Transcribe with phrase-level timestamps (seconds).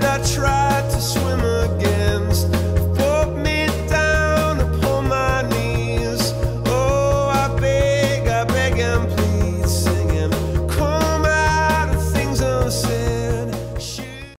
[0.00, 0.67] that I tried.